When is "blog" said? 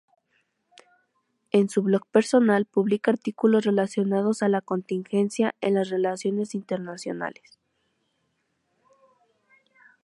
1.83-2.07